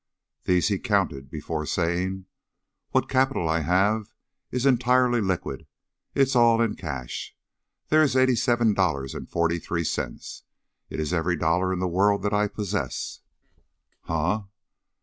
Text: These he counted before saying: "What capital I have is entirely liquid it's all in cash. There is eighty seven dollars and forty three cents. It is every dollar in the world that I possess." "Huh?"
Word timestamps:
These 0.45 0.69
he 0.69 0.79
counted 0.79 1.29
before 1.29 1.63
saying: 1.67 2.25
"What 2.89 3.07
capital 3.07 3.47
I 3.47 3.59
have 3.59 4.09
is 4.49 4.65
entirely 4.65 5.21
liquid 5.21 5.67
it's 6.15 6.35
all 6.35 6.59
in 6.59 6.75
cash. 6.75 7.37
There 7.89 8.01
is 8.01 8.15
eighty 8.15 8.33
seven 8.35 8.73
dollars 8.73 9.13
and 9.13 9.29
forty 9.29 9.59
three 9.59 9.83
cents. 9.83 10.41
It 10.89 10.99
is 10.99 11.13
every 11.13 11.35
dollar 11.35 11.71
in 11.71 11.77
the 11.77 11.87
world 11.87 12.23
that 12.23 12.33
I 12.33 12.47
possess." 12.47 13.19
"Huh?" 14.05 14.45